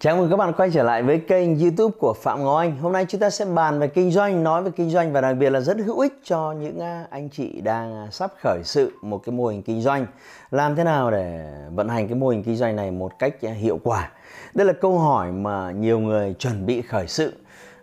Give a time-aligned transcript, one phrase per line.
[0.00, 2.78] Chào mừng các bạn quay trở lại với kênh YouTube của Phạm Ngọc Anh.
[2.78, 5.36] Hôm nay chúng ta sẽ bàn về kinh doanh, nói về kinh doanh và đặc
[5.36, 8.92] biệt là rất hữu ích cho những à, anh chị đang à, sắp khởi sự
[9.02, 10.06] một cái mô hình kinh doanh.
[10.50, 13.50] Làm thế nào để vận hành cái mô hình kinh doanh này một cách à,
[13.50, 14.10] hiệu quả?
[14.54, 17.32] Đây là câu hỏi mà nhiều người chuẩn bị khởi sự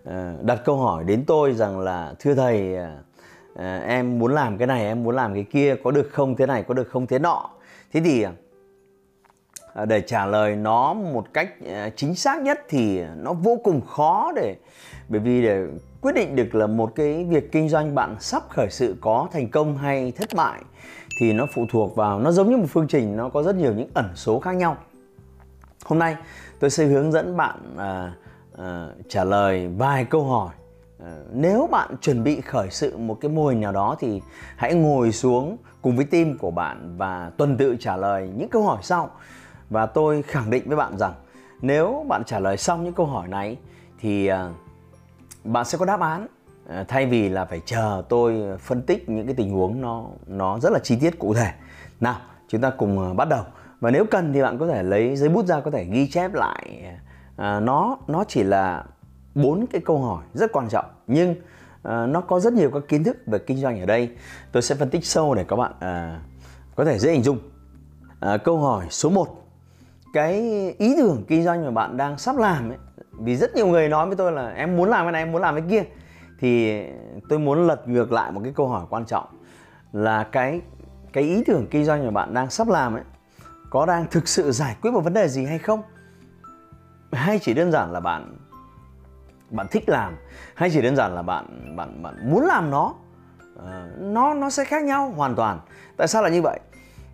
[0.06, 2.78] ờ, đặt câu hỏi đến tôi rằng là thưa thầy
[3.88, 6.64] em muốn làm cái này, em muốn làm cái kia có được không thế này,
[6.64, 7.50] có được không thế nọ.
[7.94, 8.26] Thế thì
[9.76, 13.82] À, để trả lời nó một cách à, chính xác nhất thì nó vô cùng
[13.82, 14.56] khó để
[15.10, 15.68] bởi vì để
[16.02, 19.50] quyết định được là một cái việc kinh doanh bạn sắp khởi sự có thành
[19.50, 20.62] công hay thất bại
[21.20, 23.74] thì nó phụ thuộc vào nó giống như một phương trình nó có rất nhiều
[23.74, 24.78] những ẩn số khác nhau.
[25.86, 26.16] Hôm nay
[26.60, 28.14] tôi sẽ hướng dẫn bạn à,
[28.58, 30.50] à, trả lời vài câu hỏi.
[31.04, 34.22] À, nếu bạn chuẩn bị khởi sự một cái mô hình nào đó thì
[34.56, 38.64] hãy ngồi xuống cùng với team của bạn và tuần tự trả lời những câu
[38.64, 39.10] hỏi sau
[39.70, 41.14] và tôi khẳng định với bạn rằng
[41.62, 43.58] nếu bạn trả lời xong những câu hỏi này
[44.00, 44.52] thì ờ,
[45.44, 46.28] bạn sẽ có đáp án.
[46.68, 50.60] Ờ, thay vì là phải chờ tôi phân tích những cái tình huống nó nó
[50.60, 51.52] rất là chi tiết cụ thể.
[52.00, 53.44] Nào chúng ta cùng ờ, bắt đầu.
[53.80, 56.34] Và nếu cần thì bạn có thể lấy giấy bút ra có thể ghi chép
[56.34, 56.84] lại
[57.36, 58.84] à, nó nó chỉ là
[59.36, 60.86] bốn cái câu hỏi rất quan trọng.
[61.08, 61.36] Nhưng
[61.84, 64.10] à, nó có rất nhiều các kiến thức về kinh doanh ở đây.
[64.52, 66.22] Tôi sẽ phân tích sâu để các bạn à,
[66.76, 67.40] có thể dễ hình dung.
[68.20, 69.45] À, câu hỏi số 1
[70.16, 70.34] cái
[70.80, 72.78] ý tưởng kinh doanh mà bạn đang sắp làm ấy
[73.12, 75.42] vì rất nhiều người nói với tôi là em muốn làm cái này em muốn
[75.42, 75.84] làm cái kia
[76.40, 76.84] thì
[77.30, 79.28] tôi muốn lật ngược lại một cái câu hỏi quan trọng
[79.94, 80.62] là cái
[81.14, 83.04] cái ý tưởng kinh doanh mà bạn đang sắp làm ấy
[83.70, 85.82] có đang thực sự giải quyết một vấn đề gì hay không?
[87.12, 88.38] Hay chỉ đơn giản là bạn
[89.50, 90.16] bạn thích làm
[90.56, 92.94] hay chỉ đơn giản là bạn bạn bạn muốn làm nó?
[93.56, 93.62] Uh,
[94.00, 95.60] nó nó sẽ khác nhau hoàn toàn.
[95.98, 96.60] Tại sao là như vậy?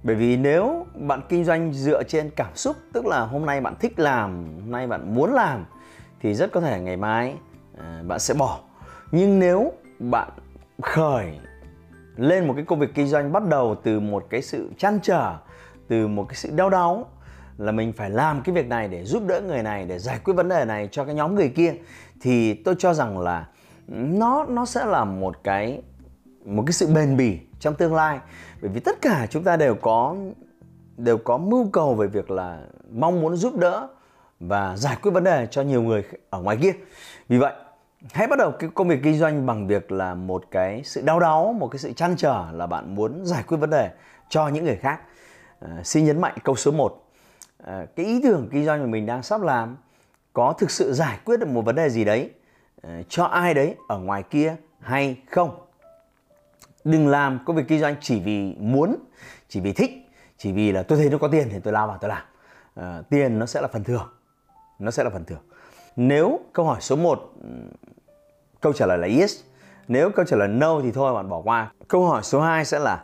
[0.03, 3.75] Bởi vì nếu bạn kinh doanh dựa trên cảm xúc, tức là hôm nay bạn
[3.79, 5.65] thích làm, hôm nay bạn muốn làm,
[6.21, 7.35] thì rất có thể ngày mai
[7.77, 8.59] à, bạn sẽ bỏ.
[9.11, 10.29] Nhưng nếu bạn
[10.81, 11.39] khởi
[12.15, 15.35] lên một cái công việc kinh doanh bắt đầu từ một cái sự chăn trở,
[15.87, 17.05] từ một cái sự đau đáu,
[17.57, 20.33] là mình phải làm cái việc này để giúp đỡ người này, để giải quyết
[20.33, 21.73] vấn đề này cho cái nhóm người kia,
[22.21, 23.47] thì tôi cho rằng là
[23.87, 25.81] nó nó sẽ là một cái
[26.45, 28.19] một cái sự bền bỉ trong tương lai.
[28.61, 30.15] Bởi vì tất cả chúng ta đều có
[30.97, 33.87] đều có mưu cầu về việc là mong muốn giúp đỡ
[34.39, 36.73] và giải quyết vấn đề cho nhiều người ở ngoài kia.
[37.27, 37.53] Vì vậy
[38.13, 41.19] hãy bắt đầu cái công việc kinh doanh bằng việc là một cái sự đau
[41.19, 43.91] đáu một cái sự chăn trở là bạn muốn giải quyết vấn đề
[44.29, 45.01] cho những người khác.
[45.59, 47.07] À, xin nhấn mạnh câu số 1
[47.63, 49.77] à, cái ý tưởng kinh doanh mà mình đang sắp làm
[50.33, 52.29] có thực sự giải quyết được một vấn đề gì đấy
[52.81, 55.70] à, cho ai đấy ở ngoài kia hay không?
[56.83, 58.95] Đừng làm công việc kinh doanh chỉ vì muốn
[59.49, 59.91] chỉ vì thích
[60.37, 62.23] chỉ vì là tôi thấy nó có tiền thì tôi lao vào tôi làm.
[62.75, 64.07] À, tiền nó sẽ là phần thưởng
[64.81, 65.41] nó sẽ là phần thưởng.
[65.95, 67.33] Nếu câu hỏi số 1
[68.61, 69.39] câu trả lời là yes.
[69.87, 71.71] Nếu câu trả lời no thì thôi bạn bỏ qua.
[71.87, 73.03] Câu hỏi số 2 sẽ là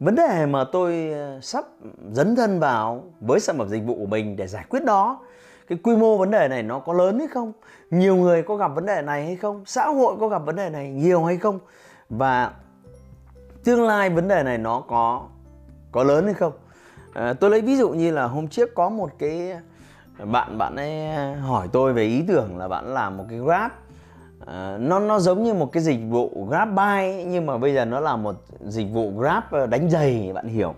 [0.00, 1.64] vấn đề mà tôi ờ, sắp
[2.12, 5.20] dấn thân vào với sản phẩm dịch vụ của mình để giải quyết đó
[5.68, 7.52] cái quy mô vấn đề này nó có lớn hay không?
[7.90, 9.62] Nhiều người có gặp vấn đề này hay không?
[9.66, 11.58] Xã hội có gặp vấn đề này nhiều hay không?
[12.08, 12.52] Và
[13.64, 15.22] tương lai vấn đề này nó có
[15.92, 16.52] có lớn hay không?
[17.14, 19.56] À, tôi lấy ví dụ như là hôm trước có một cái
[20.18, 23.70] bạn bạn ấy hỏi tôi về ý tưởng là bạn làm một cái grab.
[24.46, 27.84] À, nó nó giống như một cái dịch vụ grab buy nhưng mà bây giờ
[27.84, 30.74] nó là một dịch vụ grab ờ, đánh giày bạn hiểu.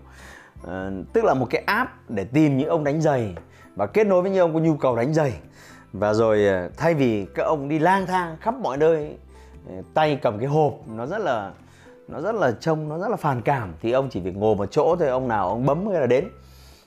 [0.67, 3.35] À, tức là một cái app để tìm những ông đánh giày
[3.75, 5.33] và kết nối với những ông có nhu cầu đánh giày.
[5.93, 9.17] Và rồi ờ, thay vì các ông đi lang thang khắp mọi nơi
[9.69, 11.51] ờ, tay cầm cái hộp nó rất là
[12.07, 13.73] nó rất là trông, nó rất là phản cảm.
[13.81, 16.25] Thì ông chỉ việc ngồi một chỗ thôi, ông nào ông bấm hay là đến.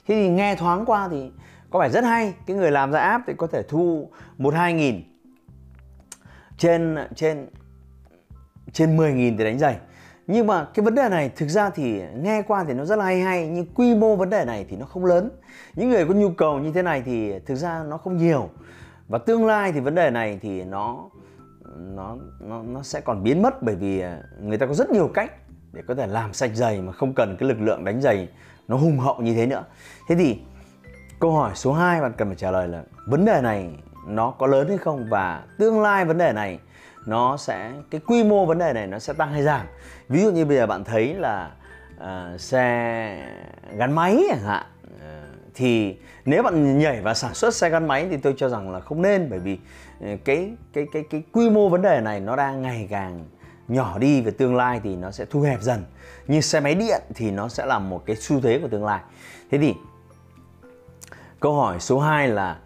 [0.08, 1.30] Thế thì nghe thoáng qua thì
[1.70, 2.34] có vẻ rất hay.
[2.46, 5.02] Cái người làm ra app thì có thể thu một, hai nghìn
[6.58, 7.46] trên trên
[8.72, 9.76] trên 10 nghìn thì đánh giày.
[10.26, 13.04] Nhưng mà cái vấn đề này thực ra thì nghe qua thì nó rất là
[13.04, 15.30] hay hay, nhưng quy mô vấn đề này thì nó không lớn.
[15.74, 18.50] Những người có nhu cầu như thế này thì thực ra nó không nhiều.
[19.08, 21.04] Và tương lai thì vấn đề này thì nó
[21.76, 25.10] nó nó nó sẽ còn biến mất bởi vì à, người ta có rất nhiều
[25.14, 25.32] cách
[25.72, 28.28] để có thể làm sạch giày mà không cần cái lực lượng đánh giày
[28.68, 29.64] nó hùng hậu như thế nữa.
[30.08, 30.38] Thế thì
[31.20, 33.70] câu hỏi số 2 bạn cần phải trả lời là vấn đề này
[34.06, 36.58] nó có lớn hay không và tương lai vấn đề này
[37.06, 39.66] nó sẽ, cái quy mô vấn đề này nó sẽ tăng hay giảm
[40.08, 41.50] ví dụ như bây giờ bạn thấy là
[42.00, 43.32] Ờ, xe
[43.76, 44.66] gắn máy chẳng hạn.
[45.00, 45.22] Ờ,
[45.54, 48.80] thì nếu bạn nhảy vào sản xuất xe gắn máy thì tôi cho rằng là
[48.80, 49.58] không nên bởi vì
[50.00, 53.24] ờ, cái cái cái cái quy mô vấn đề này nó đang ngày càng
[53.68, 55.84] nhỏ đi về tương lai thì nó sẽ thu hẹp dần.
[56.26, 59.00] Như xe máy điện thì nó sẽ là một cái xu thế của tương lai.
[59.50, 59.74] Thế thì
[61.40, 62.58] câu hỏi số 2 là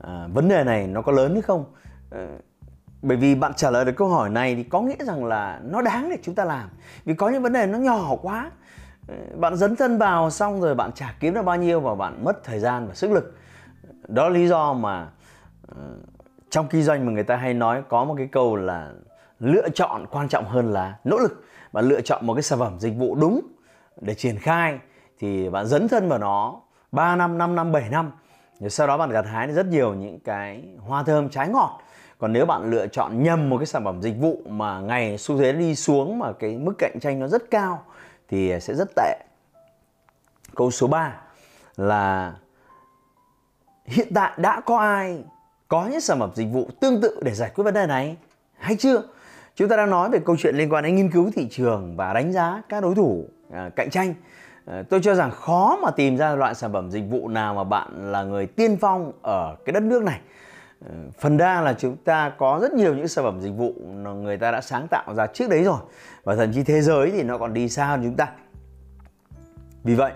[0.00, 1.64] à, vấn đề này nó có lớn hay không?
[2.10, 2.26] À,
[3.02, 5.82] bởi vì bạn trả lời được câu hỏi này thì có nghĩa rằng là nó
[5.82, 6.68] đáng để chúng ta làm.
[7.04, 8.50] Vì có những vấn đề nó nhỏ quá
[9.36, 12.44] bạn dấn thân vào xong rồi bạn trả kiếm được bao nhiêu và bạn mất
[12.44, 13.34] thời gian và sức lực.
[14.08, 15.08] Đó là lý do mà
[15.68, 15.76] ờ,
[16.50, 18.92] trong kinh doanh mà người ta hay nói có một cái câu là
[19.40, 21.44] lựa chọn quan trọng hơn là nỗ lực.
[21.72, 23.40] Bạn lựa chọn một cái sản phẩm dịch vụ đúng
[24.00, 24.78] để triển khai
[25.18, 26.60] thì bạn dấn thân vào nó
[26.92, 28.10] 3 năm, 5 năm, 7 năm.
[28.60, 31.80] Rồi sau đó bạn gặt hái rất nhiều những cái hoa thơm trái ngọt.
[32.18, 35.38] Còn nếu bạn lựa chọn nhầm một cái sản phẩm dịch vụ mà ngày xu
[35.38, 37.82] thế đi xuống mà cái mức cạnh tranh nó rất cao
[38.28, 39.18] thì sẽ rất tệ.
[40.56, 41.14] Câu số 3
[41.76, 42.34] là
[43.84, 45.24] hiện tại đã có ai
[45.68, 48.16] có những sản phẩm dịch vụ tương tự để giải quyết vấn đề này?
[48.58, 49.02] Hay chưa?
[49.54, 52.12] Chúng ta đang nói về câu chuyện liên quan đến nghiên cứu thị trường và
[52.12, 54.14] đánh giá các đối thủ à, cạnh tranh.
[54.66, 57.64] À, tôi cho rằng khó mà tìm ra loại sản phẩm dịch vụ nào mà
[57.64, 60.20] bạn là người tiên phong ở cái đất nước này.
[60.86, 63.72] Ờ, phần đa là chúng ta có rất nhiều những sản phẩm dịch vụ
[64.14, 65.78] người ta đã sáng tạo ra trước đấy rồi.
[66.24, 68.28] Và thậm chí thế giới thì nó còn đi xa hơn chúng ta.
[69.84, 70.12] Vì vậy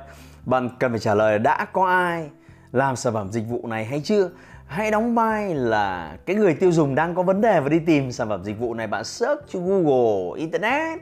[0.47, 2.31] bạn cần phải trả lời đã có ai
[2.73, 4.31] làm sản phẩm dịch vụ này hay chưa?
[4.67, 8.13] Hãy đóng vai là cái người tiêu dùng đang có vấn đề và đi tìm
[8.13, 8.87] sản phẩm dịch vụ này.
[8.87, 11.01] Bạn search trên Google, Internet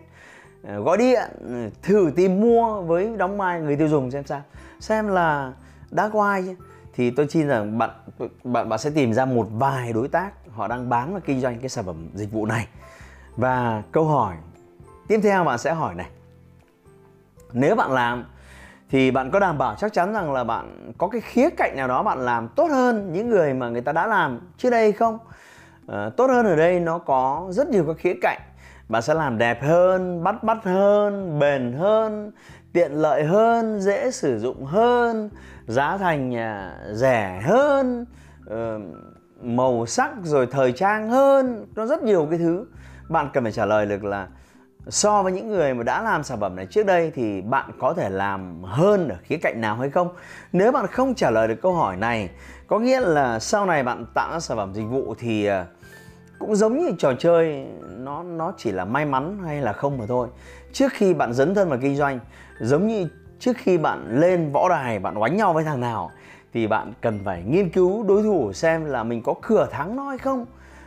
[0.62, 4.42] ờ, gọi điện ừ, thử tìm mua với đóng vai người tiêu dùng xem sao.
[4.80, 5.52] Xem là
[5.90, 6.54] đã có ai chưa?
[6.94, 7.90] Thì tôi tin rằng bạn
[8.44, 11.58] bạn bạn sẽ tìm ra một vài đối tác họ đang bán và kinh doanh
[11.58, 12.66] cái sản phẩm dịch vụ này.
[13.37, 14.34] Và câu hỏi
[15.08, 16.06] tiếp theo bạn sẽ hỏi này.
[17.52, 18.25] Nếu bạn làm
[18.90, 21.88] thì bạn có đảm bảo chắc chắn rằng là bạn có cái khía cạnh nào
[21.88, 25.19] đó bạn làm tốt hơn những người mà người ta đã làm trước đây không?
[25.88, 28.40] À, tốt hơn ở đây nó có rất nhiều các khía cạnh.
[28.88, 32.32] Bạn sẽ làm đẹp hơn bắt bắt hơn bền hơn
[32.72, 35.31] tiện lợi hơn dễ sử dụng hơn
[35.67, 38.06] giá thành à, rẻ hơn
[39.43, 42.67] màu sắc rồi thời trang hơn nó rất nhiều cái thứ.
[43.08, 44.28] Bạn cần phải trả lời được là
[44.88, 47.94] so với những người mà đã làm sản phẩm này trước đây thì bạn có
[47.94, 50.08] thể làm hơn ở khía cạnh nào hay không?
[50.52, 52.31] Nếu bạn không trả lời được câu hỏi này
[52.67, 55.55] có nghĩa là sau này bạn tạo ra sản phẩm dịch vụ thì uh,
[56.40, 57.66] cũng giống như trò chơi,
[57.96, 60.28] nó nó chỉ là may mắn hay là không mà thôi.
[60.72, 62.19] Trước khi bạn dấn thân vào kinh doanh,
[62.60, 63.08] giống như
[63.38, 66.10] trước khi bạn lên võ đài, bạn đánh nhau với thằng nào,
[66.52, 70.08] thì bạn cần phải nghiên cứu đối thủ xem là mình có cửa thắng nó
[70.08, 70.46] hay không.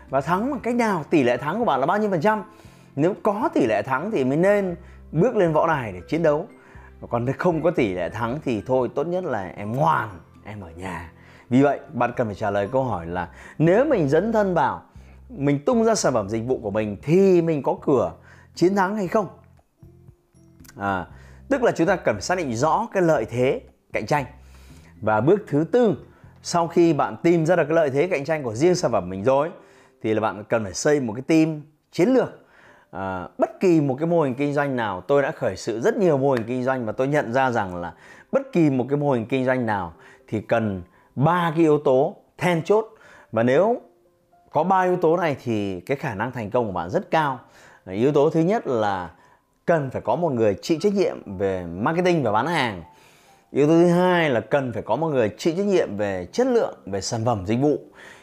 [0.10, 1.04] Và thắng bằng cách nào?
[1.10, 2.44] Tỷ lệ thắng của bạn là bao nhiêu phần trăm?
[2.96, 4.76] Nếu có tỷ lệ thắng thì mới nên
[5.12, 6.48] bước lên võ đài để chiến đấu.
[7.10, 10.10] Còn nếu không có tỷ lệ thắng thì thôi, tốt nhất là em ngoan,
[10.44, 11.12] em ở nhà.
[11.50, 14.82] Vì vậy, bạn cần phải trả lời câu hỏi là nếu mình dấn thân vào
[15.30, 18.14] mình tung ra sản phẩm dịch vụ của mình thì mình có cửa
[18.56, 19.28] chiến thắng hay không?
[20.78, 21.08] À,
[21.50, 23.62] tức là chúng ta cần phải xác định rõ cái lợi thế
[23.94, 24.26] cạnh tranh.
[25.02, 25.96] Và bước thứ tư
[26.42, 29.10] sau khi bạn tìm ra được cái lợi thế cạnh tranh của riêng sản phẩm
[29.10, 29.50] mình rồi
[30.02, 31.62] thì là bạn cần phải xây một cái team
[31.92, 32.30] chiến lược.
[32.92, 35.98] À, bất kỳ một cái mô hình kinh doanh nào tôi đã khởi sự rất
[35.98, 37.94] nhiều mô hình kinh doanh và tôi nhận ra rằng là
[38.32, 39.94] bất kỳ một cái mô hình kinh doanh nào
[40.28, 40.82] thì cần
[41.16, 42.86] ba cái yếu tố then chốt.
[43.32, 43.82] Và nếu
[44.54, 47.40] có ba yếu tố này thì cái khả năng thành công của bạn rất cao.
[47.86, 49.10] Yếu tố thứ nhất là
[49.66, 52.84] cần phải có một người chịu trách nhiệm về marketing và bán hàng.
[53.52, 56.48] Yếu tố thứ hai là cần phải có một người chịu trách nhiệm về chất
[56.48, 57.78] lượng về sản phẩm dịch vụ.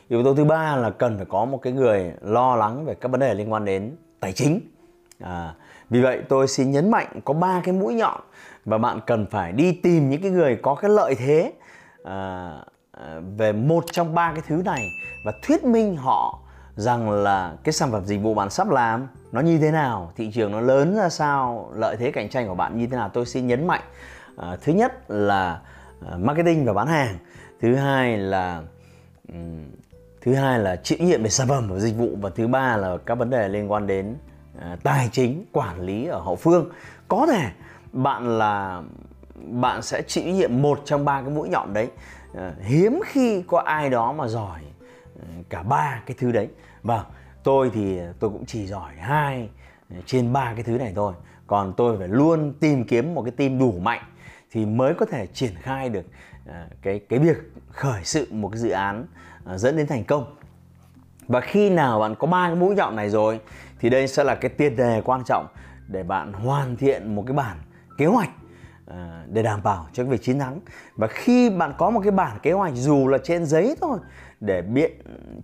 [0.09, 3.11] Yếu tố thứ ba là cần phải có một cái người lo lắng về các
[3.11, 4.61] vấn đề liên quan đến tài chính.
[5.21, 5.55] À,
[5.91, 8.21] vì vậy tôi xin nhấn mạnh có ba cái mũi nhọn
[8.65, 11.53] và bạn cần phải đi tìm những cái người có cái lợi thế
[12.05, 12.51] à,
[13.01, 14.93] Ờ, về một trong ba cái thứ này
[15.25, 16.39] và thuyết minh họ
[16.77, 20.31] rằng là cái sản phẩm dịch vụ bạn sắp làm nó như thế nào thị
[20.35, 23.27] trường nó lớn ra sao lợi thế cạnh tranh của bạn như thế nào tôi
[23.27, 23.81] xin nhấn mạnh.
[24.37, 25.61] À, thứ nhất là
[26.07, 27.19] ờ, marketing và bán hàng.
[27.61, 28.63] Thứ hai là
[29.29, 29.65] um,
[30.21, 32.97] thứ hai là chịu nhiệm về sản phẩm và dịch vụ và thứ ba là
[33.07, 34.17] các vấn đề liên quan đến
[34.57, 36.71] uh, tài chính quản lý ở hậu phương.
[37.09, 37.51] Có thể
[37.93, 38.83] bạn là
[39.35, 41.89] bạn sẽ chịu nhiệm một trong ba cái mũi nhọn đấy.
[42.35, 44.61] Ờ, hiếm khi có ai đó mà giỏi
[45.15, 46.49] ừ, cả ba cái thứ đấy.
[46.83, 47.05] Vâng
[47.43, 49.49] tôi thì ờ, tôi cũng chỉ giỏi hai
[49.91, 51.15] ờ, trên ba cái thứ này thôi.
[51.47, 54.03] Còn tôi phải luôn tìm kiếm một cái team đủ mạnh
[54.51, 56.07] thì mới có thể triển khai được
[56.83, 57.37] cái cái việc
[57.71, 59.07] khởi sự một cái dự án
[59.55, 60.37] dẫn đến thành công.
[61.29, 63.41] Và khi nào bạn có ba cái mũi nhọn này rồi
[63.81, 65.47] thì đây sẽ là cái tiền đề quan trọng
[65.89, 67.57] để bạn hoàn thiện một cái bản
[67.99, 68.31] kế hoạch
[68.91, 70.61] à, để đảm bảo cho cái việc chiến thắng.
[70.97, 73.99] Và khi bạn có một cái bản kế hoạch dù là trên giấy thôi
[74.41, 74.93] để biện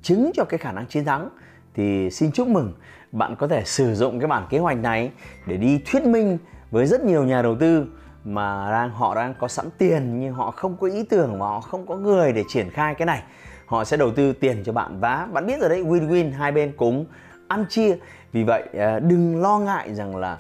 [0.03, 1.29] chứng cho cái khả năng chiến thắng
[1.75, 2.73] thì xin chúc mừng
[3.13, 5.11] bạn có thể sử dụng cái bản kế hoạch này
[5.47, 6.39] để đi thuyết minh
[6.71, 7.87] với rất nhiều nhà đầu tư
[8.25, 11.61] mà đang họ đang có sẵn tiền nhưng họ không có ý tưởng và họ
[11.61, 13.23] không có người để triển khai cái này.
[13.67, 15.01] Họ sẽ đầu tư tiền cho bạn.
[15.01, 17.07] Và bạn biết rồi đấy win-win hai bên cùng
[17.49, 17.97] ăn chia.
[18.33, 20.39] Vì vậy à, đừng lo ngại rằng là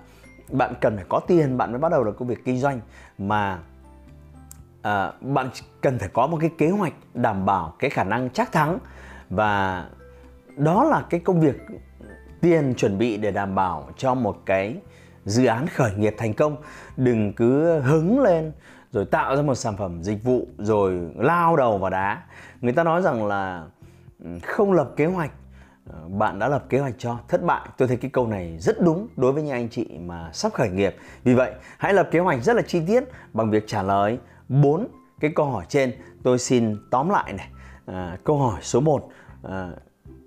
[0.50, 2.80] bạn cần phải có tiền bạn mới bắt đầu được công việc kinh doanh.
[3.18, 3.58] Mà
[4.82, 5.50] à, bạn
[5.80, 8.78] cần phải có một cái kế hoạch đảm bảo cái khả năng chắc thắng.
[9.30, 9.86] Và
[10.56, 11.56] đó là cái công việc
[12.40, 14.76] tiền chuẩn bị để đảm bảo cho một cái
[15.24, 16.56] dự án khởi nghiệp thành công.
[16.96, 18.52] Đừng cứ hứng lên
[18.92, 22.22] rồi tạo ra một sản phẩm dịch vụ rồi lao đầu vào đá.
[22.60, 23.64] Người ta nói rằng là
[24.24, 25.30] ừ, không lập kế hoạch
[25.92, 27.68] Ờ, bạn đã lập kế hoạch cho thất bại.
[27.76, 30.68] Tôi thấy cái câu này rất đúng đối với những anh chị mà sắp khởi
[30.68, 30.96] nghiệp.
[31.24, 34.88] Vì vậy hãy lập kế hoạch rất là chi tiết bằng việc trả lời bốn
[35.20, 35.92] cái câu hỏi trên.
[36.22, 37.48] Tôi xin tóm lại này.
[37.86, 39.08] À, câu hỏi số 1
[39.42, 39.76] à, ờ,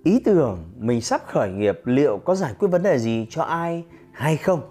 [0.04, 3.84] ý tưởng mình sắp khởi nghiệp liệu có giải quyết vấn đề gì cho ai
[4.13, 4.62] hay không?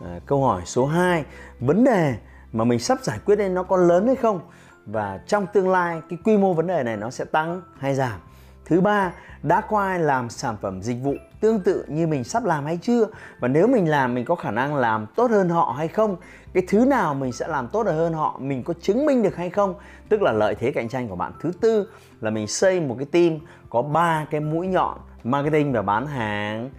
[0.00, 1.24] À, câu hỏi số 2
[1.60, 2.14] vấn đề
[2.52, 4.40] mà mình sắp giải quyết đây nó có lớn hay không?
[4.86, 8.20] Và trong tương lai cái quy mô vấn đề này nó sẽ tăng hay giảm?
[8.68, 12.44] Thứ ba đã có ai làm sản phẩm dịch vụ tương tự như mình sắp
[12.44, 13.06] làm hay chưa?
[13.40, 16.16] Và nếu mình làm mình có khả năng làm tốt hơn họ hay không?
[16.52, 19.50] Cái thứ nào mình sẽ làm tốt hơn họ mình có chứng minh được hay
[19.50, 19.74] không?
[20.08, 21.32] Tức là lợi thế cạnh tranh của bạn.
[21.40, 21.88] Thứ tư
[22.20, 23.38] là mình xây một cái team
[23.70, 26.70] có ba cái mũi nhọn marketing và bán hàng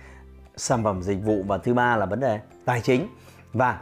[0.56, 1.44] sản phẩm dịch vụ.
[1.48, 3.08] Và thứ ba là vấn đề tài chính.
[3.54, 3.80] Và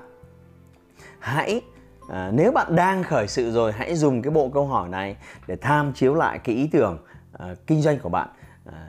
[1.19, 1.61] hãy
[2.09, 5.15] à, nếu bạn đang khởi sự rồi hãy dùng cái bộ câu hỏi này
[5.47, 6.97] để tham chiếu lại cái ý tưởng
[7.33, 8.29] À, kinh doanh của bạn
[8.65, 8.87] à,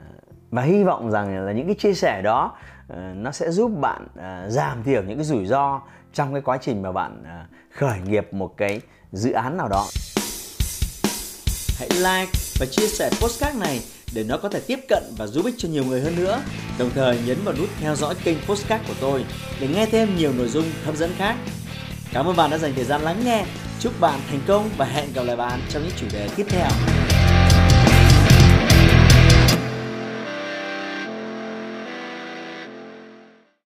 [0.51, 4.07] và hy vọng rằng là những cái chia sẻ đó à, nó sẽ giúp bạn
[4.47, 5.81] giảm thiểu những cái rủi ro
[6.13, 7.23] trong cái quá trình mà bạn
[7.73, 8.81] khởi nghiệp một cái
[9.11, 9.85] dự án nào đó
[11.79, 13.81] hãy like và chia sẻ postcard này
[14.13, 16.41] để nó có thể tiếp cận và giúp ích cho nhiều người hơn nữa.
[16.79, 19.25] Đồng thời nhấn vào nút theo dõi kênh Postcard của tôi
[19.61, 21.35] để nghe thêm nhiều nội dung hấp dẫn khác.
[22.13, 23.45] Cảm ơn bạn đã dành thời gian lắng nghe.
[23.79, 26.69] Chúc bạn thành công và hẹn gặp lại bạn trong những chủ đề tiếp theo.